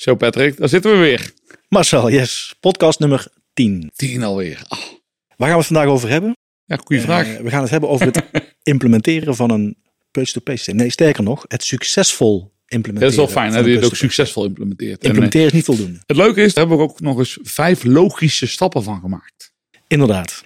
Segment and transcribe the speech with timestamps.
[0.00, 1.32] Zo Patrick, daar zitten we weer.
[1.68, 2.54] Marcel, yes.
[2.60, 3.90] Podcast nummer 10.
[3.96, 4.62] Tien alweer.
[4.68, 4.78] Ah,
[5.36, 6.36] Waar gaan we het vandaag over hebben?
[6.64, 7.26] ja, goede vraag.
[7.26, 8.24] Eh, we gaan het hebben over het
[8.62, 9.76] implementeren van een
[10.12, 10.76] systeem.
[10.76, 13.00] Nee, sterker nog, het succesvol implementeren.
[13.16, 14.92] dat is wel fijn dat je het ook succesvol implementeert.
[14.92, 15.98] En, eh, Implementeren is niet voldoende.
[16.06, 19.52] het leuke is, daar hebben we ook nog eens vijf logische stappen van gemaakt.
[19.86, 20.44] Inderdaad.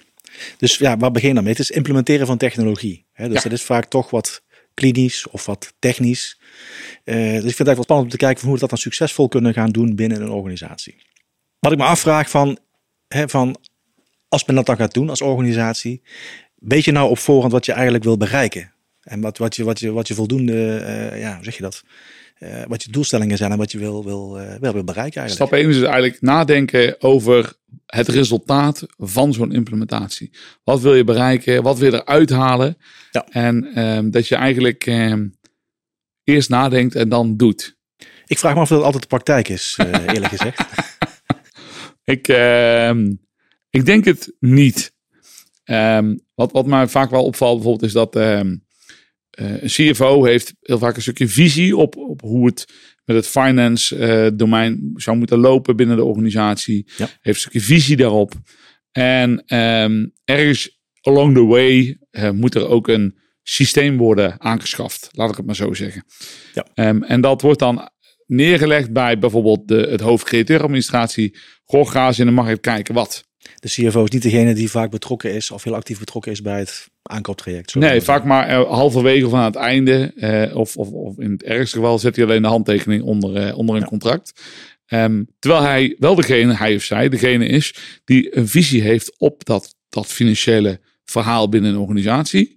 [0.57, 1.53] Dus ja, waar begin je dan mee?
[1.53, 3.05] Het is implementeren van technologie.
[3.11, 3.25] Hè?
[3.27, 3.43] Dus Ja.
[3.43, 4.41] dat is vaak toch wat
[4.75, 6.39] klinisch of wat technisch.
[7.03, 8.77] Eh, dus ik vind het eigenlijk wel spannend om te kijken hoe we dat dan
[8.77, 10.95] succesvol kunnen gaan doen binnen een organisatie.
[11.59, 12.57] Wat ik me afvraag van,
[13.07, 13.55] hè, van
[14.27, 16.01] als men dat dan gaat doen als organisatie,
[16.55, 18.73] weet je nou op voorhand wat je eigenlijk wil bereiken?
[19.01, 21.83] En wat, wat, je, wat, je, wat je voldoende, eh, ja, hoe zeg je dat?
[22.35, 25.49] Eh, wat je doelstellingen zijn en wat je wil, wil, eh, wel wil bereiken eigenlijk.
[25.49, 27.53] Stap 1 is dus eigenlijk nadenken over
[27.85, 30.31] het resultaat van zo'n implementatie.
[30.63, 31.63] Wat wil je bereiken?
[31.63, 32.77] Wat wil je eruit halen?
[33.11, 33.25] Ja.
[33.29, 35.27] En ehm, dat je eigenlijk ehm,
[36.23, 37.77] eerst nadenkt en dan doet.
[38.25, 40.61] Ik vraag me af of dat altijd de praktijk is, eh, eerlijk gezegd.
[42.03, 43.13] Ik, ehm,
[43.69, 44.93] ik denk het niet.
[46.35, 48.15] Wat, wat mij vaak wel opvalt bijvoorbeeld is dat
[49.35, 52.65] een CFO heeft heel vaak een stukje visie op, op hoe het
[53.05, 56.85] met het finance eh, domein zou moeten lopen binnen de organisatie.
[56.97, 57.05] Ja.
[57.05, 58.33] Heeft een stukje visie daarop.
[58.91, 65.09] En ehm, ergens along the way eh, moet er ook een systeem worden aangeschaft.
[65.11, 66.05] Laat ik het maar zo zeggen.
[66.53, 66.67] Ja.
[66.73, 67.89] Ehm, en dat wordt dan
[68.27, 71.37] neergelegd bij bijvoorbeeld de, het hoofd creatieve administratie.
[71.65, 73.23] Goh, ga eens in de markt kijken wat.
[73.55, 76.59] De CFO is niet degene die vaak betrokken is of heel actief betrokken is bij
[76.59, 77.71] het aankooptraject.
[77.71, 80.11] zo Nee, vaak maar eh, halverwege of aan het einde.
[80.15, 83.57] eh, of, of, of in het ergste geval zet hij alleen de handtekening onder, eh,
[83.57, 83.87] onder een Ja.
[83.87, 84.33] contract.
[84.85, 89.45] Ehm, terwijl hij wel degene, hij of zij, degene is die een visie heeft op
[89.45, 92.55] dat, dat financiële verhaal binnen een organisatie.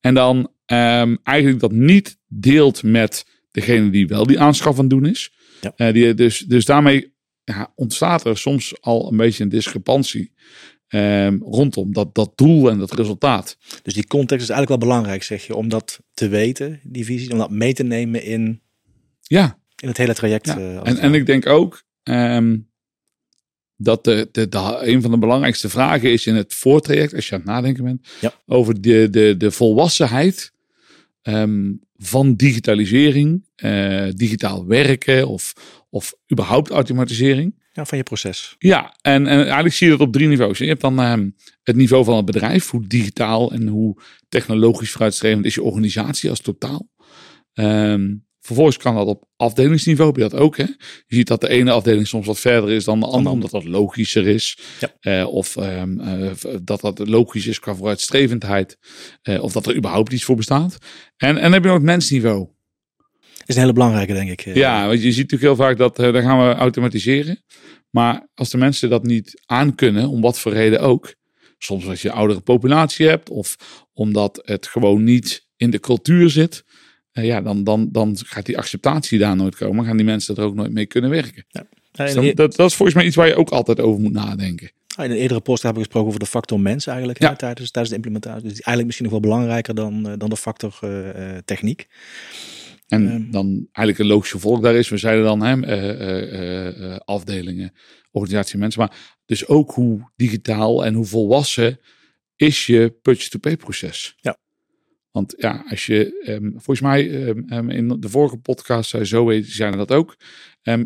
[0.00, 4.90] En dan ehm, eigenlijk dat niet deelt met degene die wel die aanschaf aan het
[4.90, 5.32] doen is.
[5.76, 5.92] Ja.
[5.92, 10.32] Die, dus, dus daarmee ja, ontstaat er soms al een beetje een discrepantie
[10.90, 13.56] ehm, rondom dat, dat doel en dat resultaat.
[13.82, 17.30] Dus die context is eigenlijk wel belangrijk, zeg je, om dat te weten, die visie,
[17.32, 18.60] om dat mee te nemen in,
[19.22, 20.46] Ja, in het hele traject.
[20.46, 22.56] Ja, eh, en, en ik denk ook ehm,
[23.76, 27.34] dat de, de, de, een van de belangrijkste vragen is in het voortraject, als je
[27.34, 28.32] aan het nadenken bent, Ja.
[28.46, 30.52] over de, de, de volwassenheid
[31.22, 35.52] ehm, van digitalisering, eh, digitaal werken of,
[35.90, 37.59] of überhaupt automatisering.
[37.72, 38.54] Ja, van je proces.
[38.58, 40.58] Ja, en, en eigenlijk zie je dat op drie niveaus.
[40.58, 41.30] Je hebt dan ehm,
[41.62, 46.40] het niveau van het bedrijf, hoe digitaal en hoe technologisch vooruitstrevend is je organisatie als
[46.40, 46.88] totaal.
[47.52, 50.56] Ehm, vervolgens kan dat op afdelingsniveau, heb je dat ook.
[50.56, 50.64] Hè?
[51.06, 53.64] Je ziet dat de ene afdeling soms wat verder is dan de andere, omdat dat
[53.64, 54.58] logischer is.
[54.80, 54.94] Ja.
[55.00, 56.30] Eh, of ehm, eh,
[56.62, 58.78] dat dat logisch is qua vooruitstrevendheid.
[59.22, 60.78] Eh, of dat er überhaupt iets voor bestaat.
[61.16, 62.48] En, en dan heb je nog het mensniveau.
[63.50, 64.46] Is een hele belangrijke, denk ik.
[64.46, 64.54] eh.
[64.54, 67.42] Ja, want je ziet natuurlijk heel vaak dat uh, dan gaan we automatiseren.
[67.90, 71.14] Maar als de mensen dat niet aankunnen, om wat voor reden ook.
[71.58, 73.56] Soms als je een oudere populatie hebt, of
[73.92, 76.64] omdat het gewoon niet in de cultuur zit.
[77.12, 79.84] Uh, ja, dan, dan, dan gaat die acceptatie daar nooit komen.
[79.84, 81.44] Gaan die mensen er ook nooit mee kunnen werken.
[81.48, 81.66] Ja.
[81.92, 84.70] Dus dan, dat, dat is volgens mij iets waar je ook altijd over moet nadenken.
[84.96, 87.28] In een eerdere post hebben we gesproken over de factor mens eigenlijk Ja.
[87.28, 88.42] hè, tijdens, tijdens de implementatie.
[88.42, 91.86] Dus eigenlijk misschien nog wel belangrijker dan, eh, dan de factor eh, eh, techniek.
[92.90, 93.30] En Ehm.
[93.30, 94.88] dan eigenlijk een logische volk daar is.
[94.88, 97.72] We zeiden dan hè, eh, eh, eh, afdelingen,
[98.10, 98.80] organisatie, mensen.
[98.80, 101.80] Maar dus ook hoe digitaal en hoe volwassen
[102.36, 104.14] is je purchase-to-pay proces.
[104.16, 104.36] Ja.
[105.10, 109.78] Want ja, als je, ehm, volgens mij ehm, in de vorige podcast zei Zoe, zeiden
[109.78, 110.16] dat ook.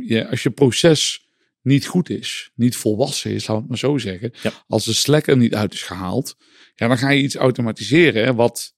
[0.06, 1.28] Je, als je proces
[1.62, 4.32] niet goed is, niet volwassen is, laat het maar zo zeggen.
[4.42, 4.52] Ja.
[4.66, 6.36] Als de slek er niet uit is gehaald,
[6.74, 8.74] ja, dan ga je iets automatiseren wat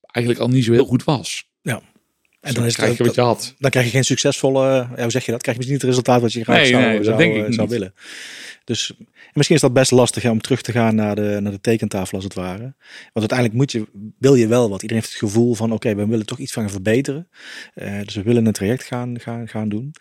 [0.00, 1.50] eigenlijk al niet zo heel goed was.
[2.40, 3.54] En dan krijg je wat je had.
[3.58, 5.42] Dan krijg je geen succesvolle, ja, hoe zeg je dat?
[5.42, 7.46] Krijg je misschien niet het resultaat wat je graag Nee, zou, nee, zou, denk ik
[7.46, 7.94] eh, zou willen.
[8.64, 11.52] Dus en misschien is dat best lastig hè, om terug te gaan naar de, naar
[11.52, 12.74] de tekentafel als het ware.
[13.12, 13.86] Want uiteindelijk moet je,
[14.18, 14.82] wil je wel wat.
[14.82, 17.28] Iedereen heeft het gevoel van oké, we willen toch iets van gaan verbeteren.
[17.74, 19.92] Eh, dus we willen een traject gaan, gaan, gaan doen.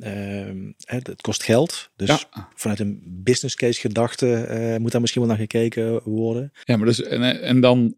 [0.00, 1.90] Ehm, het, het kost geld.
[1.96, 2.48] Dus Ja.
[2.54, 6.52] vanuit een business case gedachte eh, moet daar misschien wel naar gekeken worden.
[6.64, 7.94] Ja, maar dus, en, en dan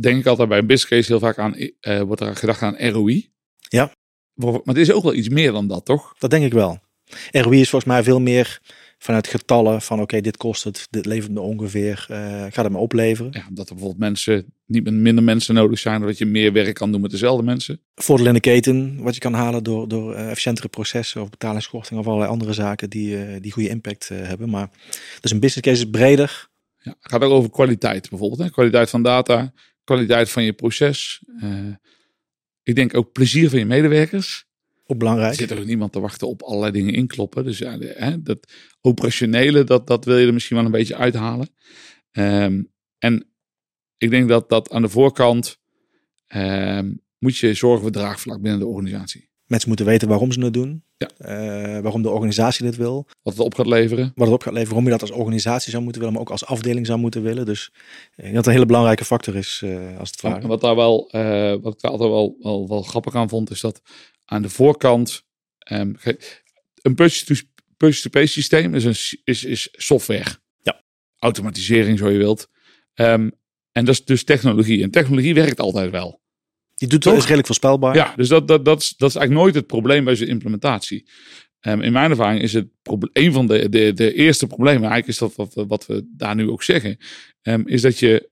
[0.00, 2.88] denk ik altijd bij een business case heel vaak aan, eh, wordt er gedacht aan
[2.88, 3.30] ROI.
[3.68, 3.92] Ja.
[4.34, 6.14] Maar het is ook wel iets meer dan dat, toch?
[6.18, 6.80] Dat denk ik wel.
[7.30, 8.60] ROI is volgens mij veel meer
[8.98, 12.78] vanuit getallen van oké, dit kost het, dit levert me ongeveer, eh gaat het me
[12.78, 13.32] opleveren.
[13.32, 16.74] Ja, dat er bijvoorbeeld mensen, niet met minder mensen nodig zijn, dat je meer werk
[16.74, 17.80] kan doen met dezelfde mensen.
[17.94, 22.00] Voordeel in de keten, wat je kan halen door, door eh, efficiëntere processen of betalingskorting
[22.00, 24.50] of allerlei andere zaken die, eh, die goede impact hebben.
[24.50, 24.70] Maar
[25.20, 26.50] dus een business case is breder.
[26.78, 28.40] Ja, het gaat ook over kwaliteit bijvoorbeeld.
[28.40, 28.50] Hè?
[28.50, 29.52] Kwaliteit van data,
[29.84, 31.22] kwaliteit van je proces.
[31.40, 31.68] Eh,
[32.62, 34.44] ik denk ook plezier van je medewerkers.
[34.86, 35.30] Ook belangrijk.
[35.32, 37.44] Er zit er ook niemand te wachten op allerlei dingen inkloppen.
[37.44, 40.96] Dus ja, de- hè, dat operationele, dat, dat wil je er misschien wel een beetje
[40.96, 41.48] uithalen.
[42.10, 42.62] Ehm,
[42.98, 43.26] en
[43.98, 45.60] ik denk dat dat aan de voorkant
[46.26, 49.30] ehm, moet je zorgen voor draagvlak binnen de organisatie.
[49.52, 50.84] Mensen moeten weten waarom ze het doen.
[50.96, 51.08] Ja.
[51.18, 53.06] Eh, waarom de organisatie dit wil.
[53.22, 54.12] Wat het op gaat leveren.
[54.14, 54.74] Wat het op gaat leveren.
[54.74, 56.16] Waarom je dat als organisatie zou moeten willen.
[56.16, 57.46] Maar ook als afdeling zou moeten willen.
[57.46, 57.70] Dus
[58.16, 59.60] ik denk dat een hele belangrijke factor is.
[59.64, 60.46] eh, als het ware.
[60.46, 63.60] Wat daar wel, eh, wat ik daar altijd wel, wel, wel grappig aan vond, is
[63.60, 63.82] dat
[64.24, 65.24] aan de voorkant
[65.58, 65.92] ehm,
[66.82, 70.36] een purchase-to-pay systeem is, een, is, is software.
[70.60, 70.82] Ja.
[71.18, 72.48] Automatisering, zo je wilt.
[72.94, 73.30] Ehm,
[73.72, 74.82] en dat is dus technologie.
[74.82, 76.21] En technologie werkt altijd wel.
[76.88, 77.94] Die doet is redelijk voorspelbaar.
[77.94, 81.08] Ja, dus dat, dat, dat, is, dat is eigenlijk nooit het probleem bij zijn implementatie.
[81.60, 82.68] Ehm, in mijn ervaring is het
[83.12, 86.34] een van de, de, de eerste problemen, eigenlijk is dat wat, we- wat we daar
[86.34, 86.96] nu ook zeggen,
[87.42, 88.30] ehm, is dat je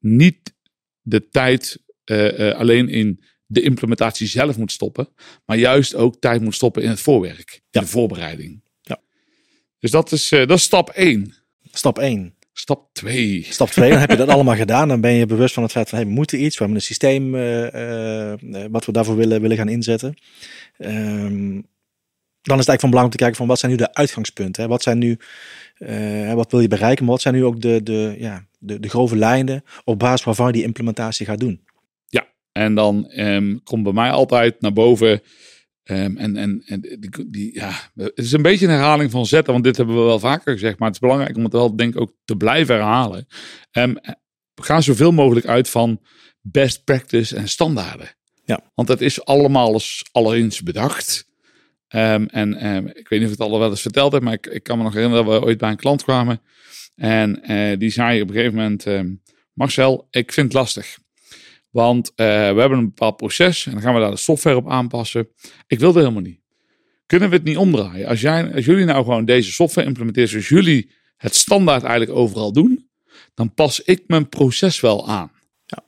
[0.00, 0.54] niet
[1.00, 5.08] de tijd eh, eh, alleen in de implementatie zelf moet stoppen,
[5.44, 7.80] maar juist ook tijd moet stoppen in het voorwerk, Ja.
[7.80, 8.62] in de voorbereiding.
[8.80, 9.00] Ja.
[9.78, 11.34] Dus dat is, eh, dat is stap 1.
[11.72, 12.34] Stap 1.
[12.52, 13.46] Stap 2.
[13.50, 14.88] Stap 2, dan heb je dat allemaal gedaan.
[14.88, 16.58] Dan ben je bewust van het feit van hey, we moeten iets.
[16.58, 20.14] We hebben een systeem eh, eh, eh, wat we daarvoor willen, willen gaan inzetten.
[20.78, 21.60] Ehm,
[22.42, 24.62] dan is het eigenlijk van belang om te kijken van wat zijn nu de uitgangspunten.
[24.62, 24.68] Hè?
[24.68, 25.18] Wat zijn nu,
[26.34, 29.16] wat wil je bereiken, maar wat zijn nu ook de, de, ja, de, de grove
[29.16, 31.60] lijnen op basis waarvan je die implementatie gaat doen.
[32.52, 35.22] En dan ehm, komt bij mij altijd naar boven.
[35.92, 39.52] Ehm, en en, en die, die, ja, het is een beetje een herhaling van zetten,
[39.52, 40.78] want dit hebben we wel vaker gezegd.
[40.78, 43.26] Maar het is belangrijk om het wel, denk ik, ook te blijven herhalen.
[43.70, 43.94] Ehm,
[44.54, 46.00] ga zoveel mogelijk uit van
[46.40, 48.08] best practice en standaarden.
[48.44, 48.60] Ja.
[48.74, 51.26] Want het is allemaal eens, eens bedacht.
[51.88, 52.54] Ehm, en
[52.96, 54.78] ik weet niet of ik het al wel eens verteld heb, maar ik, ik kan
[54.78, 56.40] me nog herinneren dat we ooit bij een klant kwamen.
[56.94, 58.86] En eh, die zei op een gegeven moment:
[59.52, 60.98] Marcel, ik vind het lastig.
[61.72, 64.70] Want eh, we hebben een bepaald proces en dan gaan we daar de software op
[64.70, 65.28] aanpassen.
[65.66, 66.40] Ik wil dat helemaal niet.
[67.06, 68.06] Kunnen we het niet omdraaien?
[68.06, 72.52] Als, jij, als jullie nou gewoon deze software implementeren zoals jullie het standaard eigenlijk overal
[72.52, 72.88] doen,
[73.34, 75.30] dan pas ik mijn proces wel aan.
[75.64, 75.84] Ja.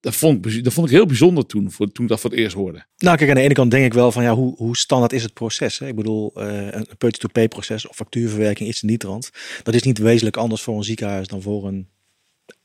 [0.00, 2.38] Dat, vond ik, dat vond ik heel bijzonder toen, voor, toen ik dat voor het
[2.38, 2.86] eerst hoorde.
[2.96, 5.22] Nou, kijk, aan de ene kant denk ik wel van ja, hoe, hoe standaard is
[5.22, 5.78] het proces?
[5.78, 5.86] Hè?
[5.86, 9.30] Ik bedoel, eh, een purchase-to-pay proces of factuurverwerking, iets in die trant.
[9.62, 11.88] Dat is niet wezenlijk anders voor een ziekenhuis dan voor een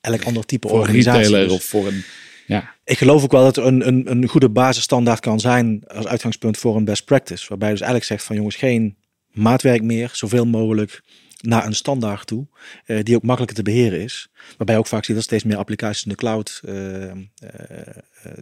[0.01, 1.21] elk ander type Voor een organisatie.
[1.21, 2.03] retailer Dus of voor een.
[2.48, 6.07] Ja, Ik geloof ook wel dat er een, een, een goede basisstandaard kan zijn als
[6.07, 7.45] uitgangspunt voor een best practice.
[7.50, 8.98] Waarbij je dus eigenlijk zegt van jongens, geen
[9.31, 11.01] maatwerk meer, zoveel mogelijk
[11.42, 12.48] naar een standaard toe,
[12.86, 14.30] eh, die ook makkelijker te beheren is.
[14.57, 17.18] Waarbij je ook vaak ziet dat steeds meer applicaties in de cloud eh, eh,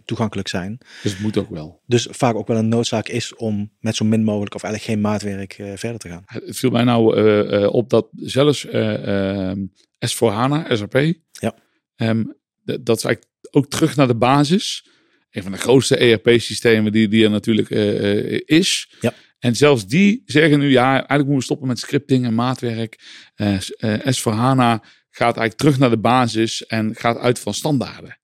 [0.04, 0.78] toegankelijk zijn.
[1.02, 1.80] dus het moet ook wel.
[1.86, 5.10] Dus vaak ook wel een noodzaak is om met zo min mogelijk of eigenlijk geen
[5.10, 6.22] maatwerk verder te gaan.
[6.26, 9.56] Het viel mij nou op dat zelfs eh, eh,
[10.06, 11.54] S4HANA, SAP, Ja.
[11.96, 12.24] ehm,
[12.64, 14.86] dat is eigenlijk ook terug naar de basis.
[15.30, 18.94] Een van de grootste ERP-systemen die, die er natuurlijk eh, eh, is.
[19.00, 19.14] Ja.
[19.38, 22.98] En zelfs die zeggen nu, ja, eigenlijk moeten we stoppen met scripting en maatwerk.
[23.58, 28.18] S- eh, S4HANA gaat eigenlijk terug naar de basis en gaat uit van standaarden.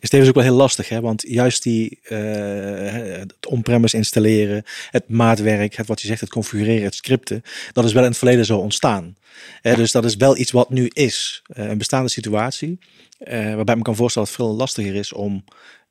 [0.00, 1.00] Is tevens ook wel heel lastig, hè?
[1.00, 6.84] want juist die eh, het on-premise installeren, het maatwerk, het wat je zegt, het configureren,
[6.84, 9.16] het scripten, dat is wel in het verleden zo ontstaan.
[9.60, 12.78] Hè, Dus dat is wel iets wat nu is, eh, een bestaande situatie,
[13.18, 15.44] eh, waarbij ik me kan voorstellen dat het veel lastiger is om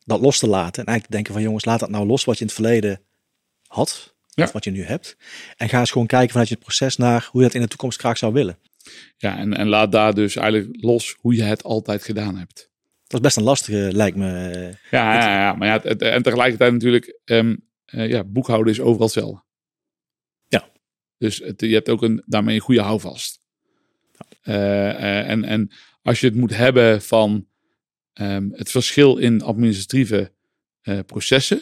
[0.05, 2.35] dat los te laten en eigenlijk te denken van jongens, laat dat nou los wat
[2.35, 3.01] je in het verleden
[3.67, 4.43] had, Ja.
[4.43, 5.17] of wat je nu hebt,
[5.57, 7.99] en ga eens gewoon kijken vanuit je proces naar hoe je dat in de toekomst
[7.99, 8.57] graag zou willen.
[9.17, 12.71] Ja, en, en laat daar dus eigenlijk los hoe je het altijd gedaan hebt.
[13.13, 14.27] Dat is best een lastige, lijkt me.
[14.91, 17.55] Ja, ja, ja maar ja, het- en tegelijkertijd natuurlijk, ehm,
[17.85, 19.43] eh, ja, boekhouden is overal hetzelfde.
[20.47, 20.69] Ja.
[21.17, 23.39] Dus het, je hebt ook een, daarmee een goede houvast.
[24.41, 27.47] Eh, en, en als je het moet hebben van
[28.13, 30.31] ehm, het verschil in administratieve
[31.05, 31.61] processen,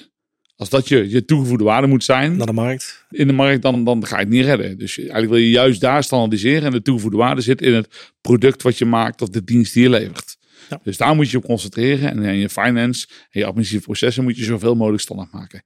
[0.56, 3.06] als dat je, je toegevoegde waarde moet zijn Naar de markt.
[3.10, 4.78] in de markt, dan, dan ga je het niet redden.
[4.78, 8.62] Dus eigenlijk wil je juist daar standaardiseren en de toegevoegde waarde zit in het product
[8.62, 10.38] wat je maakt of de dienst die je levert.
[10.72, 10.80] Ja.
[10.84, 14.38] Dus daar moet je op concentreren en in je finance en je administratieve processen moet
[14.38, 15.64] je zoveel mogelijk standaard maken.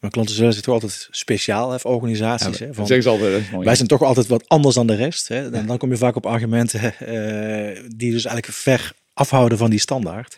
[0.00, 2.58] Maar klanten zullen zich toch altijd speciaal hebben, organisaties.
[2.58, 3.50] hè, van, ze altijd.
[3.50, 3.64] mooi.
[3.64, 5.28] wij zijn toch altijd wat anders dan de rest.
[5.28, 5.50] Hè?
[5.50, 9.78] Dan, dan kom je vaak op argumenten eh, die dus eigenlijk ver afhouden van die
[9.78, 10.34] standaard.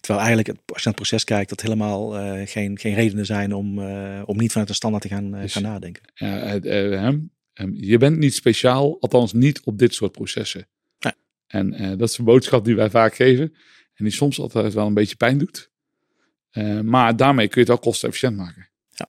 [0.00, 3.54] Terwijl eigenlijk, als je naar het proces kijkt, dat helemaal eh, geen, geen redenen zijn
[3.54, 6.02] om, eh, om niet vanuit een standaard te gaan, Dus- gaan nadenken.
[6.14, 7.18] Eh, hè, ehm,
[7.74, 10.66] je bent niet speciaal, althans niet op dit soort processen.
[11.48, 13.54] En eh, dat is een boodschap die wij vaak geven
[13.94, 15.70] en die soms altijd wel een beetje pijn doet.
[16.50, 18.68] Eh, maar daarmee kun je het wel kostenefficiënt maken.
[18.88, 19.08] Ja.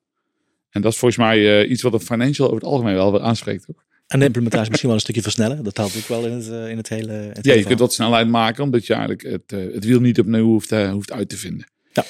[0.69, 3.21] En dat is volgens mij eh, iets wat een financial over het algemeen wel weer
[3.21, 3.65] aanspreekt.
[3.69, 3.85] Ook.
[4.07, 5.63] En de implementatie misschien wel een stukje versnellen.
[5.63, 7.11] Dat helpt ook wel in het, in het hele.
[7.11, 10.19] Het Ja, hele je kunt wat snelheid maken, omdat je eigenlijk het, het wiel niet
[10.19, 11.71] opnieuw hoeft, hoeft uit te vinden.
[11.91, 12.05] Ja.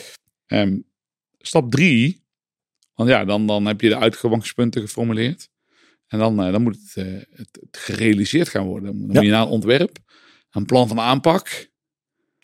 [0.45, 0.77] Ehm,
[1.39, 2.23] stap drie,
[2.93, 5.49] Want ja, dan, dan heb je de uitgangspunten geformuleerd.
[6.07, 8.97] En dan, dan moet het, het, het, gerealiseerd gaan worden.
[8.97, 9.97] Dan moet je naar een ontwerp,
[10.51, 11.69] een plan van aanpak.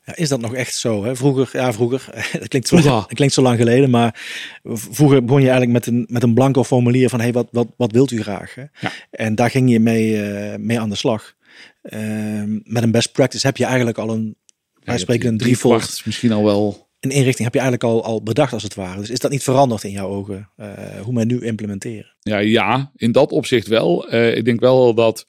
[0.06, 1.04] Ja, is dat nog echt zo?
[1.04, 1.16] Hè?
[1.16, 2.06] Vroeger, ja, vroeger,
[2.40, 4.24] dat klinkt, zo, dat klinkt zo lang geleden, maar
[4.64, 7.92] vroeger begon je eigenlijk met een, met een blanco formulier van, hey, wat, wat, wat
[7.92, 8.56] wilt u graag?
[8.56, 8.64] Hè?
[8.80, 8.92] Ja.
[9.12, 11.34] En daar ging je mee, uh, mee aan de slag.
[11.82, 14.36] Uh, met een best practice heb je eigenlijk al een,
[14.84, 16.02] wij spreken een drievold.
[16.06, 16.90] Misschien al wel.
[17.00, 19.00] Een inrichting heb je eigenlijk al, al bedacht als het ware.
[19.00, 20.68] Dus is dat niet veranderd in jouw ogen, uh,
[21.02, 22.16] hoe men nu implementeren?
[22.20, 24.14] Ja, ja, in dat opzicht wel.
[24.14, 25.28] Uh, ik denk wel dat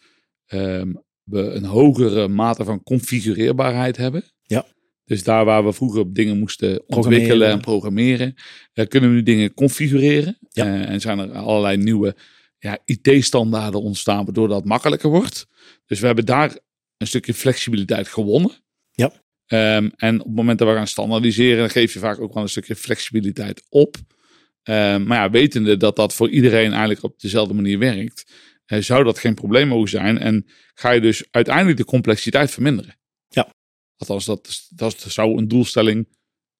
[0.48, 4.24] um, we een hogere mate van configureerbaarheid hebben.
[4.42, 4.66] Ja.
[5.04, 8.34] Dus daar waar we vroeger dingen moesten ontwikkelen en programmeren,
[8.74, 10.38] uh, kunnen we nu dingen configureren.
[10.48, 10.66] Ja.
[10.66, 12.16] Uh, en zijn er allerlei nieuwe
[12.58, 15.46] ja, IT-standaarden ontstaan, waardoor dat makkelijker wordt.
[15.86, 16.58] Dus we hebben daar
[16.96, 18.50] een stukje flexibiliteit gewonnen.
[18.92, 19.12] Ja.
[19.48, 22.42] Um, en op het moment dat we gaan standaardiseren, dan geef je vaak ook wel
[22.42, 23.96] een stukje flexibiliteit op.
[23.96, 28.32] Um, maar ja, wetende dat dat voor iedereen eigenlijk op dezelfde manier werkt,
[28.66, 30.18] zou dat geen probleem mogen zijn.
[30.18, 32.96] En ga je dus uiteindelijk de complexiteit verminderen.
[33.28, 33.48] Ja.
[33.96, 36.08] Althans, dat, dat zou een doelstelling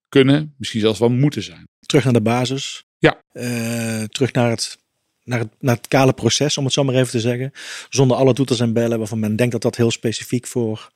[0.08, 1.64] kunnen, misschien zelfs wel moeten zijn.
[1.86, 2.84] Terug naar de basis.
[2.98, 3.22] Ja.
[3.32, 4.78] Uh, terug naar het,
[5.24, 7.52] naar, het, naar het kale proces, om het zo maar even te zeggen.
[7.88, 10.90] Zonder alle toeters en bellen waarvan men denkt dat dat heel specifiek voor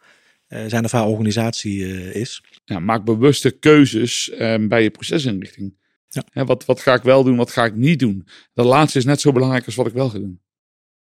[0.49, 2.43] uh, zijn of haar organisatie uh, is.
[2.65, 5.79] Ja, maak bewuste keuzes bij je procesinrichting.
[6.09, 6.45] Ja.
[6.45, 8.29] wat, wat ga ik wel doen, wat ga ik niet doen?
[8.55, 10.41] Dat laatste is net zo belangrijk als wat ik wel ga doen.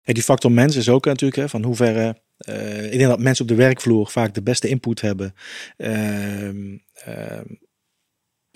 [0.02, 2.22] Hey, die factor mens is ook natuurlijk hè, van hoeverre.
[2.48, 5.34] Uh, ik denk dat mensen op de werkvloer vaak de beste input hebben.
[5.76, 7.40] Uh, uh,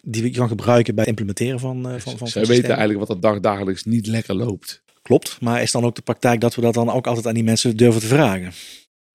[0.02, 1.92] die je kan gebruiken bij het implementeren van.
[1.92, 4.82] Uh, van, van Zij weten eigenlijk wat er dag dagelijks niet lekker loopt.
[5.02, 7.44] Klopt, maar is dan ook de praktijk dat we dat dan ook altijd aan die
[7.44, 8.52] mensen durven te vragen?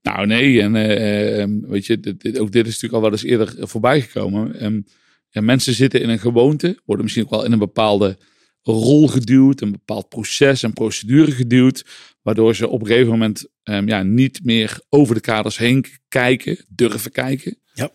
[0.01, 3.67] Nou nee, en ehm, weet je, dit, ook dit is natuurlijk al wel eens eerder
[3.67, 4.65] voorbij gekomen.
[4.65, 4.85] Um,
[5.29, 8.17] ja, mensen zitten in een gewoonte, worden misschien ook wel in een bepaalde
[8.63, 11.85] rol geduwd, een bepaald proces en procedure geduwd,
[12.21, 16.65] waardoor ze op een gegeven moment um, ja, niet meer over de kaders heen kijken,
[16.69, 17.57] durven kijken.
[17.73, 17.91] Ja.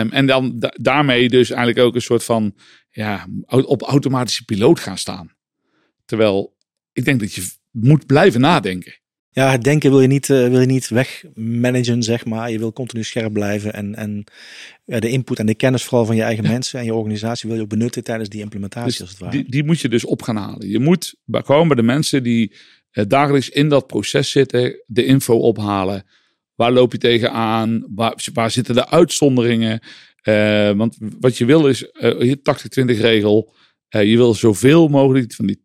[0.00, 2.54] Um, en dan da daarmee dus eigenlijk ook een soort van
[2.90, 5.34] ja, op automatische piloot gaan staan.
[6.04, 6.56] Terwijl
[6.92, 8.98] ik denk dat je moet blijven nadenken.
[9.32, 12.50] Ja, het denken wil je niet, uh, wil je niet wegmanagen, zeg maar.
[12.50, 13.72] Je wil continu scherp blijven.
[13.72, 14.24] En, en
[14.84, 17.64] de input en de kennis vooral van je eigen mensen en je organisatie wil je
[17.64, 19.36] ook benutten tijdens die implementatie, dus als het ware.
[19.36, 20.68] Die, die moet je dus op gaan halen.
[20.68, 22.54] Je moet bij, gewoon bij de mensen die
[22.92, 26.04] uh, dagelijks in dat proces zitten, de info ophalen.
[26.54, 27.86] Waar loop je tegenaan?
[27.94, 29.80] Waar, waar zitten de uitzonderingen?
[30.76, 32.38] want wat je wil is, je
[32.96, 33.54] 80-20 regel.
[33.90, 35.60] Uh, je wil zoveel mogelijk van die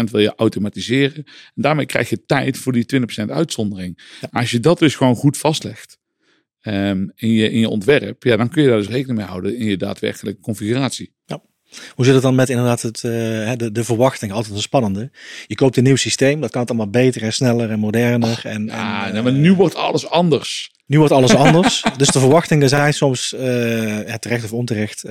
[0.00, 1.24] 80% wil je automatiseren.
[1.24, 2.86] En daarmee krijg je tijd voor die
[3.24, 4.16] 20% uitzondering.
[4.30, 5.98] Als je dat dus gewoon goed vastlegt
[6.62, 9.56] um, in, je, in je ontwerp, ja, dan kun je daar dus rekening mee houden
[9.56, 11.12] in je daadwerkelijke configuratie.
[11.26, 11.40] Ja.
[11.94, 14.32] Hoe zit het dan met inderdaad het, uh, de, de verwachting?
[14.32, 15.10] Altijd een spannende.
[15.46, 18.40] Je koopt een nieuw systeem, dat kan het allemaal beter en sneller en moderner.
[18.44, 20.72] En, ja, en, uh, maar nu wordt alles anders.
[20.86, 21.84] Nu wordt alles anders.
[21.96, 23.40] dus de verwachtingen zijn soms uh,
[23.98, 25.02] terecht of onterecht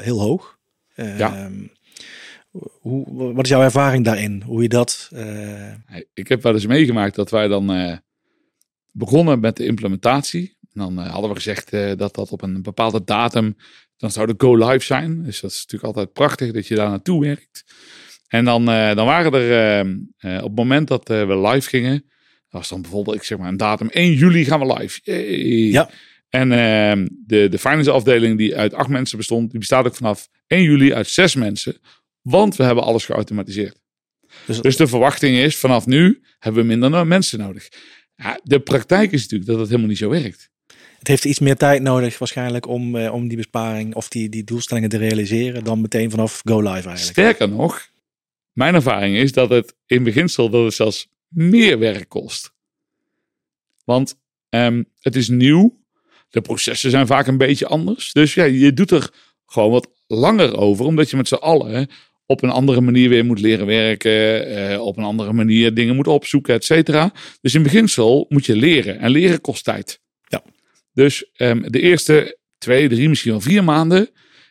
[0.00, 0.58] heel hoog.
[0.94, 1.50] ja.
[2.52, 4.42] Ehm, hoe, wat is jouw ervaring daarin?
[4.46, 5.10] Hoe je dat.
[5.12, 5.72] Uh...
[6.14, 7.96] Ik heb wel eens meegemaakt dat wij dan uh,
[8.92, 10.56] begonnen met de implementatie.
[10.72, 13.56] En dan uh, hadden we gezegd dat dat op een bepaalde datum.
[13.96, 15.22] dan zou de go live zijn.
[15.22, 17.64] Dus dat is natuurlijk altijd prachtig dat je daar naartoe werkt.
[18.28, 22.04] En dan, dan waren er op het moment dat we live gingen.
[22.50, 25.00] was dan bijvoorbeeld, ik zeg maar, een datum 1 juli gaan we live.
[25.02, 25.70] Yay.
[25.70, 25.90] Ja.
[26.28, 26.48] En
[27.26, 30.94] de, de finance afdeling die uit acht mensen bestond, die bestaat ook vanaf 1 juli
[30.94, 31.80] uit zes mensen.
[32.22, 33.80] Want we hebben alles geautomatiseerd.
[34.46, 37.68] Dus, dus de verwachting is, vanaf nu hebben we minder mensen nodig.
[38.16, 40.50] Ja, de praktijk is natuurlijk dat het helemaal niet zo werkt.
[40.98, 44.44] Het heeft iets meer tijd nodig waarschijnlijk om, eh, om die besparing of die, die
[44.44, 47.02] doelstellingen te realiseren dan meteen vanaf go live eigenlijk.
[47.02, 47.88] Sterker nog,
[48.52, 52.52] mijn ervaring is dat het in beginsel dat het zelfs meer werk kost.
[53.84, 55.78] Want um, het is nieuw.
[56.30, 58.12] De processen zijn vaak een beetje anders.
[58.12, 59.10] Dus ja, je doet er
[59.46, 61.90] gewoon wat langer over, omdat je met z'n allen
[62.30, 66.06] op een andere manier weer moet leren werken, eh, op een andere manier dingen moet
[66.06, 67.12] opzoeken, et cetera.
[67.40, 70.00] Dus in beginsel moet je leren en leren kost tijd.
[70.26, 70.42] Ja.
[70.92, 74.10] Dus um, de eerste twee, drie, misschien wel vier maanden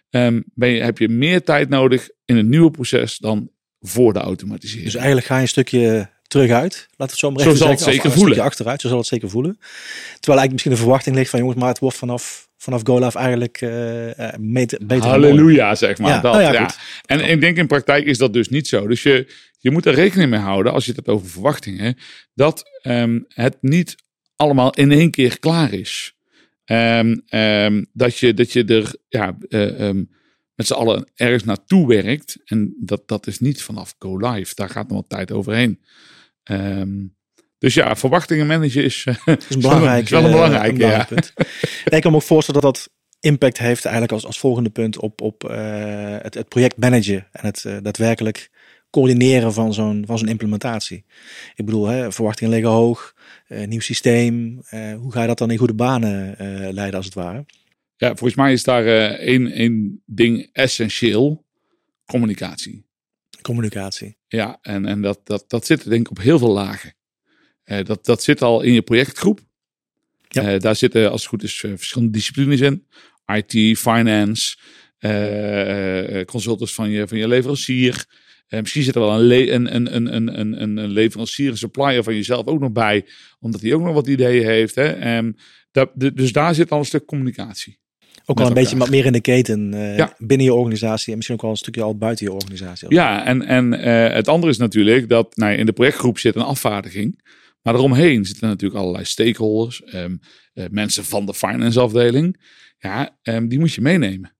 [0.09, 4.19] um, ben je, heb je meer tijd nodig in het nieuwe proces dan voor de
[4.19, 4.85] automatisering.
[4.85, 7.69] Dus eigenlijk ga je een stukje terug uit, laat het zo maar even zo zal
[7.69, 8.39] het zeker voelen.
[8.39, 9.57] achteruit, zo zal het zeker voelen.
[9.59, 13.17] Terwijl eigenlijk misschien de verwachting ligt van jongens, maar het wordt vanaf vanaf go live
[13.17, 13.69] eigenlijk uh,
[14.81, 15.07] beter.
[15.07, 16.09] Halleluja, zeg maar.
[16.09, 16.19] Ja.
[16.19, 16.69] Dat, oh ja, ja.
[17.05, 18.87] En ik denk in praktijk is dat dus niet zo.
[18.87, 21.97] Dus je, je moet er rekening mee houden, als je het hebt over verwachtingen,
[22.33, 23.95] dat um, het niet
[24.35, 26.13] allemaal in één keer klaar is.
[26.65, 30.03] Um, um, dat, je, dat je er ja, uh,
[30.55, 32.37] met z'n allen ergens naartoe werkt.
[32.45, 34.55] En dat, dat is niet vanaf go live.
[34.55, 35.79] Daar gaat nog wat tijd overheen.
[36.43, 37.05] Ehm,
[37.59, 41.03] dus ja, verwachtingen managen is, uh, is, belangrijk, is wel een belangrijk, uh, ja.
[41.03, 41.33] punt.
[41.83, 42.89] ik kan me ook voorstellen dat dat
[43.19, 47.45] impact heeft eigenlijk als, als volgende punt op, op uh, het, het project managen en
[47.45, 48.49] het uh, daadwerkelijk
[48.89, 51.05] coördineren van zo'n van zo'n implementatie.
[51.55, 53.13] Ik bedoel, hè, verwachtingen liggen hoog,
[53.47, 54.61] nieuw systeem.
[54.99, 56.35] hoe ga je dat dan in goede banen
[56.73, 57.45] leiden als het ware?
[57.97, 58.85] Ja, volgens mij is daar
[59.15, 61.45] één, één ding essentieel.
[62.05, 62.85] Communicatie.
[63.41, 64.17] Communicatie.
[64.27, 66.93] Ja, en, en dat, dat, dat zit denk ik op heel veel lagen.
[67.83, 69.39] Dat, dat zit al in je projectgroep.
[70.29, 70.53] Ja.
[70.53, 72.85] Uh, daar zitten, als het goed is, uh, verschillende disciplines in.
[73.25, 74.57] IT, finance,
[74.99, 78.05] uh, consultants van je, van je leverancier.
[78.49, 82.45] misschien zit er wel een, een, een, een, een, een leverancier, een supplier van jezelf
[82.45, 83.05] ook nog bij.
[83.39, 84.75] Omdat hij ook nog wat ideeën heeft.
[84.75, 85.17] Hè?
[85.17, 85.35] Um,
[85.71, 87.79] dat, dus daar zit al een stuk communicatie.
[88.25, 88.77] Ook wel een elkaar.
[88.77, 90.13] beetje meer in de keten ja.
[90.17, 92.93] binnen je organisatie en misschien ook wel een stukje al buiten je organisatie.
[92.93, 93.71] Ja, en, en
[94.13, 97.21] het andere is natuurlijk dat nou, in de projectgroep zit een afvaardiging.
[97.61, 100.19] Maar eromheen zitten natuurlijk allerlei stakeholders, um,
[100.53, 102.41] uh, mensen van de finance afdeling.
[102.77, 104.35] Ja, um, die moet je meenemen.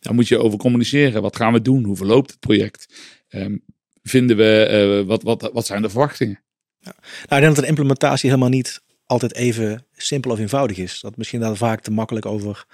[0.00, 1.22] Daar moet je over communiceren.
[1.22, 1.84] Wat gaan we doen?
[1.84, 2.94] Hoe verloopt het project?
[3.28, 3.64] Um,
[4.02, 6.40] vinden we, uh, wat, wat, wat zijn de verwachtingen?
[6.78, 6.94] Ja.
[7.00, 11.00] Nou, ik denk dat een implementatie helemaal niet altijd even simpel of eenvoudig is.
[11.00, 12.66] Dat misschien daar vaak te makkelijk over,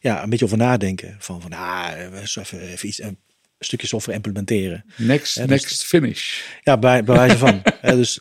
[0.00, 1.16] ja, een beetje over nadenken.
[1.18, 3.18] Van, van ah, even, even iets, een
[3.58, 4.84] stukje software implementeren.
[4.96, 6.42] Next, dus, next finish.
[6.62, 7.62] Ja, bij, bij wijze van.
[7.96, 8.20] dus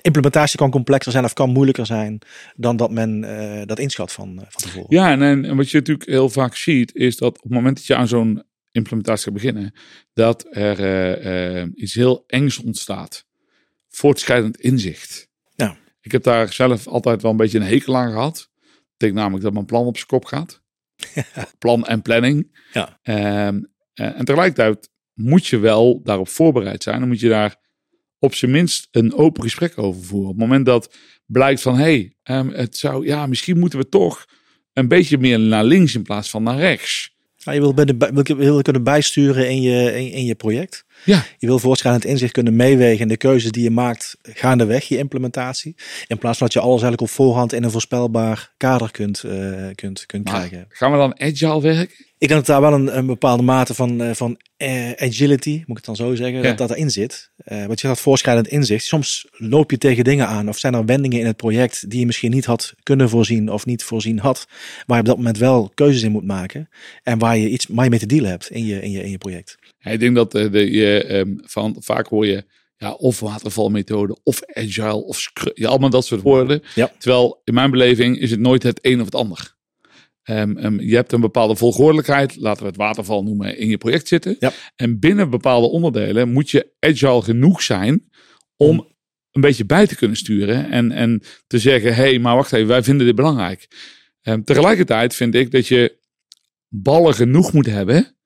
[0.00, 2.18] implementatie kan complexer zijn of kan moeilijker zijn
[2.56, 4.86] dan dat men uh, dat inschat van, uh, van tevoren.
[4.88, 7.86] Ja, en, en wat je natuurlijk heel vaak ziet, is dat op het moment dat
[7.86, 9.74] je aan zo'n implementatie gaat beginnen,
[10.12, 10.80] dat er
[11.60, 13.26] uh, iets heel engs ontstaat.
[13.88, 15.28] Voortschrijdend inzicht.
[15.54, 15.76] Ja.
[16.00, 18.34] Ik heb daar zelf altijd wel een beetje een hekel aan gehad.
[18.34, 20.62] Dat betekent namelijk dat mijn plan op zijn kop gaat.
[21.58, 22.56] plan en planning.
[22.72, 22.98] Ja.
[23.02, 23.60] Ehm,
[23.94, 26.98] en tegelijkertijd moet je wel daarop voorbereid zijn.
[26.98, 27.56] Dan moet je daar
[28.18, 30.28] op zijn minst een open gesprek over voeren.
[30.28, 30.94] Op het moment dat
[31.26, 34.26] blijkt van hé, hey, um, het zou, ja, misschien moeten we toch
[34.72, 37.16] een beetje meer naar links in plaats van naar rechts.
[37.36, 40.84] Ja, je wil, bij de, wil, wil kunnen bijsturen in je, in, in je project.
[41.04, 41.24] Ja.
[41.38, 45.74] Je wil voortschrijdend inzicht kunnen meewegen in de keuzes die je maakt gaandeweg je implementatie.
[46.06, 49.66] In plaats van dat je alles eigenlijk op voorhand in een voorspelbaar kader kunt, uh,
[49.74, 50.66] kunt, kunt krijgen.
[50.68, 52.07] Gaan we dan agile werken?
[52.18, 55.68] Ik denk dat daar wel een, een bepaalde mate van, uh, van uh, agility, moet
[55.68, 56.42] ik het dan zo zeggen, ja.
[56.42, 57.30] dat dat erin zit.
[57.52, 58.84] Uh, want je gaat voorschrijdend inzicht.
[58.84, 62.06] Soms loop je tegen dingen aan of zijn er wendingen in het project die je
[62.06, 64.46] misschien niet had kunnen voorzien of niet voorzien had.
[64.86, 66.68] Waar je op dat moment wel keuzes in moet maken
[67.02, 69.10] en waar je iets waar je mee te dealen hebt in je, in je, in
[69.10, 69.58] je project.
[69.78, 72.44] Ja, ik denk dat de, je, um, van, vaak hoor je
[72.76, 76.62] ja, of watervalmethode, of agile, of ja, allemaal dat soort woorden.
[76.74, 76.92] Ja.
[76.98, 79.56] Terwijl in mijn beleving is het nooit het een of het ander.
[80.30, 84.08] Um, um, je hebt een bepaalde volgordelijkheid, laten we het waterval noemen, in je project
[84.08, 84.36] zitten.
[84.38, 84.52] Ja.
[84.76, 88.10] En binnen bepaalde onderdelen moet je agile genoeg zijn
[88.56, 88.86] om
[89.30, 90.70] een beetje bij te kunnen sturen.
[90.70, 93.68] En, en te zeggen, hé, hey, maar wacht even, wij vinden dit belangrijk.
[94.22, 95.98] Um, tegelijkertijd vind ik dat je
[96.68, 98.16] ballen genoeg moet hebben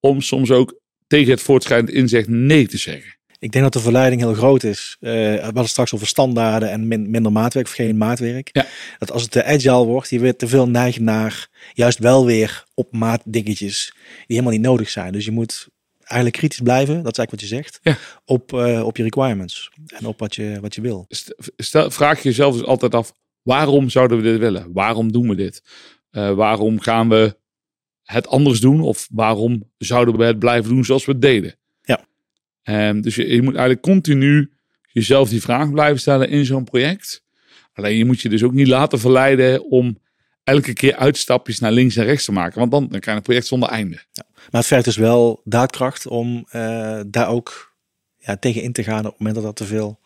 [0.00, 3.17] om soms ook tegen het voortschrijdend inzicht nee te zeggen.
[3.40, 4.96] Ik denk dat de verleiding heel groot is.
[5.00, 8.48] Uh, we hadden straks over standaarden en min, minder maatwerk of geen maatwerk.
[8.52, 8.66] Ja.
[8.98, 12.64] Dat als het te agile wordt, je weer te veel neigt naar juist wel weer
[12.74, 15.12] op maat dingetjes die helemaal niet nodig zijn.
[15.12, 17.96] Dus je moet eigenlijk kritisch blijven, dat is eigenlijk wat je zegt, ja.
[18.24, 21.06] op, uh, op je requirements en op wat je, wat je wil.
[21.56, 24.72] Stel, vraag je jezelf dus altijd af, waarom zouden we dit willen?
[24.72, 25.62] Waarom doen we dit?
[26.10, 27.36] Uh, waarom gaan we
[28.02, 28.80] het anders doen?
[28.80, 31.54] Of waarom zouden we het blijven doen zoals we het deden?
[32.70, 34.52] Um, dus je, je, moet eigenlijk continu
[34.92, 37.24] jezelf die vraag blijven stellen in zo'n project.
[37.72, 39.98] Alleen je moet je dus ook niet laten verleiden om
[40.44, 42.58] elke keer uitstapjes naar links en rechts te maken.
[42.58, 43.94] Want dan, dan krijg je een project zonder einde.
[44.12, 47.76] Ja, maar het vergt dus wel daadkracht om uh, daar ook
[48.16, 50.00] ja, tegen in te gaan op het moment dat dat te veel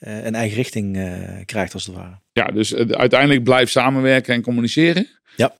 [0.00, 2.20] uh, een eigen richting uh, krijgt als het ware.
[2.32, 5.06] Ja, dus uiteindelijk blijf samenwerken en communiceren.
[5.36, 5.54] Ja.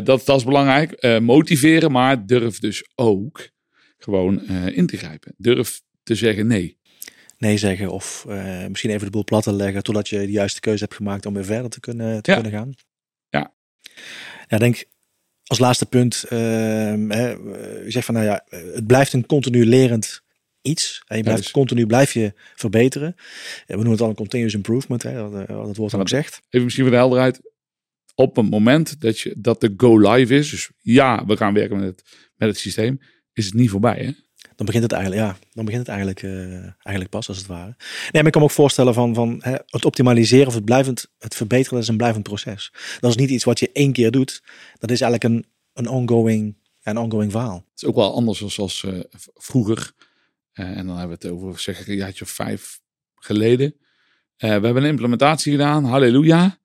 [0.00, 1.20] dat, dat is belangrijk.
[1.20, 3.50] motiveren, maar durf dus ook
[4.02, 5.34] gewoon uh, in te grijpen.
[5.36, 6.78] Durf te zeggen nee.
[7.38, 10.60] Nee zeggen of uh, misschien even de boel plat te leggen totdat je de juiste
[10.60, 12.40] keuze hebt gemaakt om weer verder te kunnen, te ja.
[12.40, 12.74] kunnen gaan.
[13.28, 13.54] Ja.
[14.48, 14.84] Ja, denk
[15.44, 16.24] als laatste punt.
[16.24, 16.38] Uh,
[17.08, 20.22] hè, je zegt van nou ja, het blijft een continu lerend
[20.62, 21.02] iets.
[21.06, 21.54] En je blijft ja, dus...
[21.54, 23.14] continu blijf je verbeteren.
[23.66, 25.02] We noemen het al een continuous improvement.
[25.02, 26.40] Hè, dat, dat wordt dan ook gezegd.
[26.48, 27.40] Even misschien voor de helderheid.
[28.14, 31.76] Op het moment dat, je, dat de go live is, dus ja, we gaan werken
[31.76, 32.02] met het,
[32.36, 33.00] met het systeem,
[33.40, 33.98] is het niet voorbij.
[33.98, 34.12] Hè?
[34.56, 37.74] Dan begint het eigenlijk, ja, dan begint het eigenlijk, uh, eigenlijk pas als het ware.
[37.76, 41.10] Nee, maar ik kan me ook voorstellen van, van hè, het optimaliseren of het blijvend,
[41.18, 42.72] het verbeteren, dat is een blijvend proces.
[43.00, 44.42] Dat is niet iets wat je één keer doet.
[44.78, 47.54] Dat is eigenlijk een, een ongoing een ongoing verhaal.
[47.54, 49.00] Het is ook wel anders dan zoals eh,
[49.34, 49.92] vroeger.
[50.52, 52.80] Eh, en dan hebben we het over, zeg ik, een jaartje of vijf
[53.14, 53.74] geleden.
[54.36, 56.58] Eh, we hebben een implementatie gedaan, halleluja.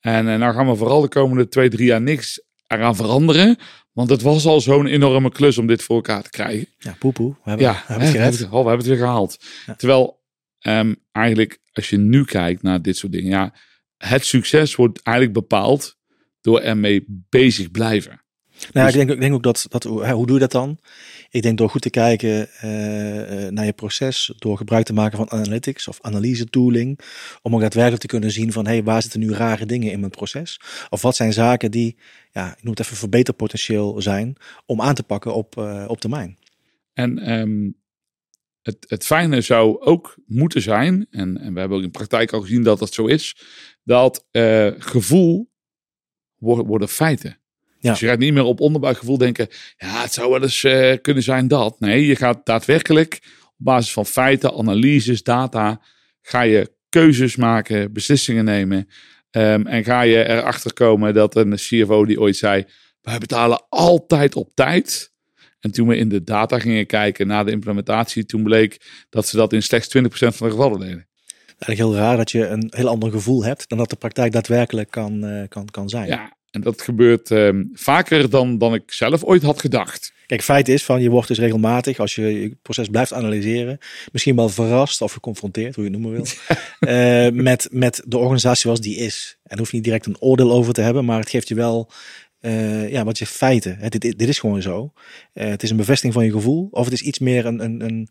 [0.00, 3.56] En uh, nou gaan we vooral de komende twee, drie jaar niks eraan veranderen.
[3.92, 6.66] Want het was al zo'n enorme klus om dit voor elkaar te krijgen.
[6.78, 7.30] Ja, poepoe.
[7.44, 8.42] We hebben, Ja, we hebben het gered.
[8.44, 9.36] oh, we hebben het weer gehaald.
[9.66, 9.74] Ja.
[9.74, 10.22] Terwijl
[10.58, 13.54] ehm, eigenlijk, als je nu kijkt naar dit soort dingen, ja,
[13.96, 15.98] het succes wordt eigenlijk bepaald
[16.40, 18.24] door ermee bezig blijven.
[18.72, 20.78] Nou, Dus- ik, denk, ik denk ook dat, dat hoe doe je dat dan?
[21.30, 25.16] Ik denk door goed te kijken eh, eh, naar je proces, door gebruik te maken
[25.16, 26.98] van analytics of analyse tooling,
[27.42, 30.00] om ook daadwerkelijk te kunnen zien van, hé, hey, waar zitten nu rare dingen in
[30.00, 30.60] mijn proces?
[30.90, 31.96] Of wat zijn zaken die,
[32.32, 36.38] ja, ik noem het even verbeterpotentieel zijn, om aan te pakken op, eh, op termijn.
[36.92, 37.70] En ehm,
[38.62, 42.40] het, het fijne zou ook moeten zijn, en, en we hebben ook in praktijk al
[42.40, 43.36] gezien dat dat zo is,
[43.84, 44.24] dat
[44.78, 45.50] gevoel
[46.36, 47.39] wordt, worden feiten.
[47.80, 47.90] Ja.
[47.90, 51.22] Dus je gaat niet meer op onderbuikgevoel denken, ja, het zou wel eens eh, kunnen
[51.22, 51.80] zijn dat.
[51.80, 55.80] Nee, je gaat daadwerkelijk op basis van feiten, analyses, data,
[56.22, 58.88] ga je keuzes maken, beslissingen nemen.
[59.30, 62.64] ehm, en ga je erachter komen dat een CFO die ooit zei,
[63.00, 65.12] wij betalen altijd op tijd.
[65.60, 69.36] En toen we in de data gingen kijken na de implementatie, toen bleek dat ze
[69.36, 71.08] dat in slechts 20% van de gevallen deden.
[71.46, 74.90] Eigenlijk heel raar dat je een heel ander gevoel hebt dan dat de praktijk daadwerkelijk
[74.90, 76.06] kan, eh, kan, kan zijn.
[76.06, 80.12] Ja, en dat gebeurt ehm, vaker dan, dan ik zelf ooit had gedacht.
[80.26, 83.78] Kijk, feit is van je wordt dus regelmatig, als je je proces blijft analyseren,
[84.12, 86.32] misschien wel verrast of geconfronteerd, hoe je het noemen wil,
[86.94, 89.38] eh, met, met de organisatie zoals die is.
[89.42, 91.90] En hoef je niet direct een oordeel over te hebben, maar het geeft je wel
[92.40, 93.90] eh, ja, wat je feiten.
[93.90, 94.92] Dit, dit is gewoon zo.
[95.32, 98.08] Eh, het is een bevestiging van je gevoel, of het is iets meer een, een,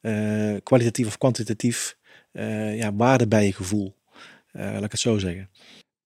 [0.00, 1.96] een kwalitatief of kwantitatief
[2.72, 3.96] ja, waarde bij je gevoel.
[4.52, 5.48] Laat ik het zo zeggen.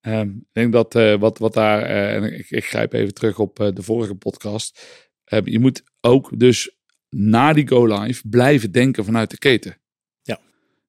[0.02, 3.38] Ehm, ik denk dat eh, wat, wat daar, eh, en ik, ik grijp even terug
[3.38, 4.82] op eh, de vorige podcast.
[5.24, 6.76] Eh, je moet ook dus
[7.08, 9.76] na die go live blijven denken vanuit de keten.
[10.22, 10.40] Ja.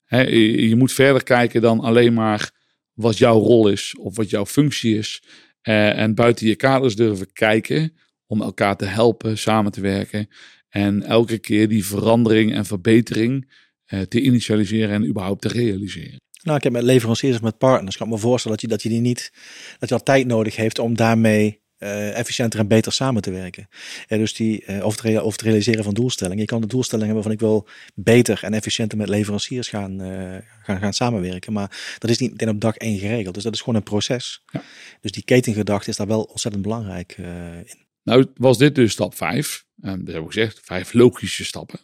[0.07, 2.51] Je, je moet verder kijken dan alleen maar
[2.93, 5.23] wat jouw rol is of wat jouw functie is.
[5.61, 7.93] En buiten je kaders durven kijken
[8.25, 10.29] om elkaar te helpen, samen te werken.
[10.69, 13.51] En elke keer die verandering en verbetering
[14.07, 16.21] te initialiseren en überhaupt te realiseren.
[16.43, 17.97] Nou, ik heb met leveranciers of met partners.
[17.97, 19.31] kan ik me voorstellen dat je, dat je die niet,
[19.79, 23.67] dat je al tijd nodig heeft om daarmee eh, efficiënter en beter samen te werken.
[24.07, 26.39] Ja, dus die, eh, of, het rea- of het realiseren van doelstellingen.
[26.39, 30.37] Je kan de doelstelling hebben van ik wil beter en efficiënter met leveranciers gaan, eh,
[30.63, 31.53] gaan, gaan samenwerken.
[31.53, 33.33] Maar dat is niet meteen op dag één geregeld.
[33.33, 34.43] Dus dat is gewoon een proces.
[34.51, 34.63] Ja.
[35.01, 37.17] Dus die ketengedachte is daar wel ontzettend belangrijk
[37.65, 37.81] in.
[38.03, 39.65] Nou was dit dus stap 5.
[39.81, 41.79] Um, dat heb ik gezegd, vijf logische stappen.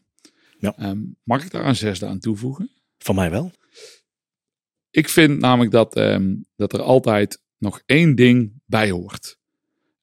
[0.59, 0.73] Ja.
[0.77, 2.71] Ehm, mag ik daar een zesde aan toevoegen?
[2.97, 3.51] Van mij wel.
[4.91, 9.37] Ik vind namelijk dat, ehm, dat er altijd nog één ding bij hoort.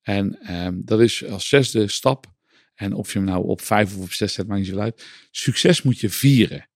[0.02, 2.34] En ehm, dat is als zesde stap.
[2.74, 5.04] En of je hem nou op vijf of op zes zet, maakt niet zoveel uit.
[5.30, 6.68] Succes moet je vieren.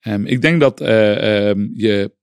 [0.00, 2.14] Ehm, ik denk dat eh, je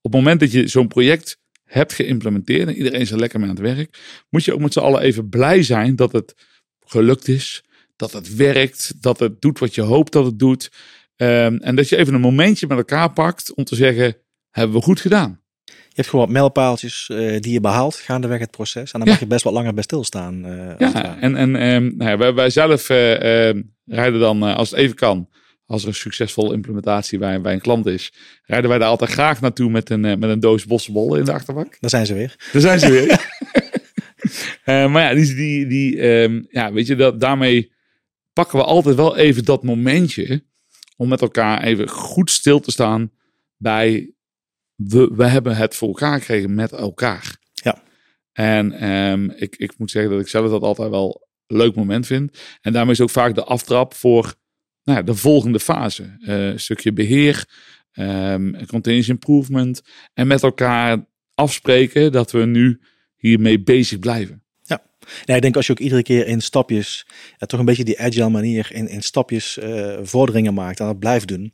[0.00, 3.48] op het moment dat je zo'n project hebt geïmplementeerd en iedereen is er lekker mee
[3.48, 3.98] aan het werk,
[4.30, 6.34] moet je ook met z'n allen even blij zijn dat het
[6.80, 7.64] gelukt is,
[7.96, 10.70] dat het werkt, dat het doet wat je hoopt dat het doet.
[11.16, 14.16] En dat je even een momentje met elkaar pakt om te zeggen,
[14.54, 15.40] hebben we goed gedaan.
[15.64, 18.92] Je hebt gewoon wat mijlpaaltjes eh, die je behaalt gaandeweg het proces.
[18.92, 19.12] En dan Ja.
[19.14, 20.44] mag je best wat langer bij stilstaan.
[20.44, 24.70] eh, Ja, en, en ehm, nou ja, wij, wij zelf eh, ehm, rijden dan, als
[24.70, 25.28] het even kan,
[25.66, 28.12] als er een succesvolle implementatie bij, bij een klant is,
[28.44, 31.76] rijden wij daar altijd graag naartoe met een, met een doos bossenbollen in de achterbak.
[31.80, 32.34] Daar zijn ze weer.
[32.52, 33.20] Daar zijn ze weer.
[34.90, 37.72] Maar ja, die, die, die, ehm, ja, weet je, dat, daarmee
[38.32, 40.44] pakken we altijd wel even dat momentje
[40.96, 43.10] om met elkaar even goed stil te staan
[43.56, 44.13] bij
[44.74, 47.36] we, we hebben het voor elkaar gekregen met elkaar.
[47.52, 47.82] Ja.
[48.32, 52.06] En ehm, ik, ik moet zeggen dat ik zelf dat altijd wel een leuk moment
[52.06, 52.38] vind.
[52.60, 54.34] En daarmee is ook vaak de aftrap voor
[54.84, 56.16] nou ja, de volgende fase.
[56.20, 57.48] Eh, een stukje beheer,
[57.92, 59.82] ehm continuous improvement.
[60.14, 62.80] En met elkaar afspreken dat we nu
[63.16, 64.42] hiermee bezig blijven.
[65.24, 67.06] Ja, ik denk als je ook iedere keer in stapjes,
[67.36, 70.98] ja, toch een beetje die agile manier, in, in stapjes eh, vorderingen maakt en dat
[70.98, 71.52] blijft doen,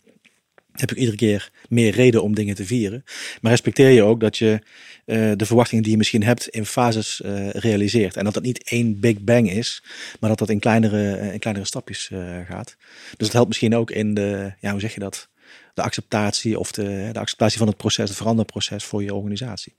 [0.73, 3.05] heb ook iedere keer meer reden om dingen te vieren.
[3.41, 4.61] Maar respecteer je ook dat je
[5.05, 8.17] eh, de verwachtingen die je misschien hebt in fases eh, realiseert.
[8.17, 9.83] En dat dat niet één big bang is,
[10.21, 12.11] maar dat dat in kleinere, eh, in kleinere stapjes
[12.47, 12.77] gaat.
[13.09, 15.29] Dus dat helpt misschien ook in de, ja, hoe zeg je dat?
[15.75, 19.77] De acceptatie of de, de acceptatie van het proces, het veranderproces voor je organisatie.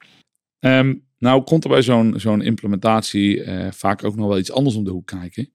[0.59, 4.83] Ehm, nou komt er bij zo'n zo'n implementatie vaak ook nog wel iets anders om
[4.83, 5.53] de hoek kijken.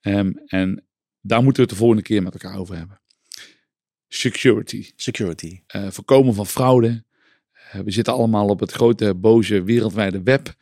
[0.00, 0.84] Ehm, en
[1.20, 3.00] daar moeten we het de volgende keer met elkaar over hebben.
[4.08, 4.90] Security.
[4.96, 5.60] Security.
[5.66, 7.04] eh, voorkomen van fraude.
[7.52, 10.54] Eh, we zitten allemaal op het grote, boze, wereldwijde web.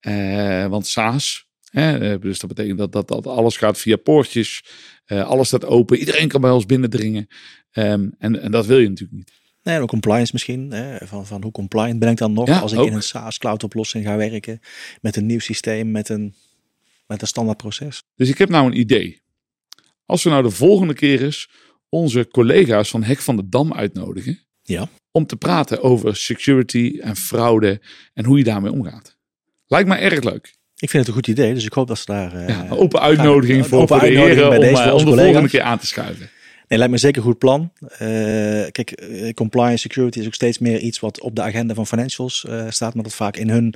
[0.00, 2.18] Eh, want SaaS, Hè?
[2.18, 4.64] Dus dat betekent dat, dat, dat alles gaat via poortjes.
[5.06, 5.98] alles staat open.
[5.98, 7.26] Iedereen kan bij ons binnendringen.
[7.72, 9.32] Um, en, en dat wil je natuurlijk niet.
[9.62, 10.70] Nee, ook compliance misschien.
[10.70, 11.06] Hè?
[11.06, 14.04] Van, van hoe compliant ben ik dan nog als ik in een SaaS cloud oplossing
[14.04, 14.60] ga werken.
[15.00, 16.34] Met een nieuw systeem, met een,
[17.06, 18.02] met een standaard proces.
[18.16, 19.20] Dus ik heb nou een idee.
[20.06, 21.50] Als we nou de volgende keer eens
[21.94, 24.38] onze collega's van Hek van de Dam uitnodigen.
[24.62, 24.88] Ja.
[25.10, 27.80] Om te praten over security en fraude
[28.14, 29.16] en hoe je daarmee omgaat.
[29.66, 30.54] Lijkt me erg leuk.
[30.76, 32.34] Ik vind het een goed idee, dus ik hoop dat ze daar...
[32.34, 35.48] Uh, ja, open uitnodiging voor, open voor de heren om, deze, uh, om de volgende
[35.48, 36.30] keer aan te schuiven.
[36.68, 37.72] Nee, lijkt me zeker een goed plan.
[37.82, 37.88] Uh,
[38.70, 42.94] kijk, compliance security is ook steeds meer iets wat op de agenda van financials staat,
[42.94, 43.74] maar dat vaak in hun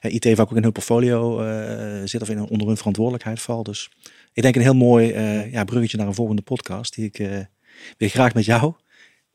[0.00, 1.44] IT vaak ook in hun portfolio
[2.04, 3.66] zit of in, onder hun verantwoordelijkheid valt.
[3.66, 3.90] Dus
[4.32, 5.06] ik denk een heel mooi
[5.50, 7.16] ja, bruggetje naar een volgende podcast die ik
[7.98, 8.74] weer graag met jou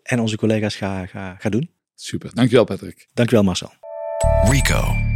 [0.03, 1.69] en onze collega's ga, ga, ga doen.
[1.95, 3.07] Super, dankjewel Patrick.
[3.13, 3.71] Dankjewel Marcel.
[4.43, 5.14] Rico.